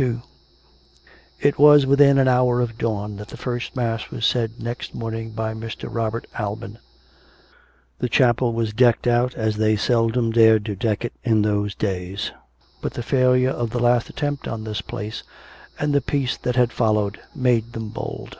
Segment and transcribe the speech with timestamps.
[0.00, 0.20] II
[1.40, 5.30] It was within an hour of dawn that the first mass was said next morning
[5.30, 5.86] by Mr.
[5.88, 6.80] Robert Alban.
[8.00, 12.32] The chapel was decked out as they seldom dared to deck it in those days;
[12.82, 15.22] but the failure of the last attempt on this place,
[15.78, 18.36] and the peace that had followed, made them bold.